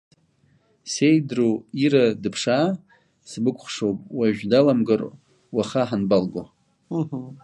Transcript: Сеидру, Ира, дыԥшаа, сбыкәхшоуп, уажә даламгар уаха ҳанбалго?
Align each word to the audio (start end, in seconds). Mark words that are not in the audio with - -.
Сеидру, 0.91 1.53
Ира, 1.85 2.05
дыԥшаа, 2.21 2.69
сбыкәхшоуп, 3.29 3.99
уажә 4.17 4.43
даламгар 4.51 5.01
уаха 5.55 5.81
ҳанбалго? 5.89 6.43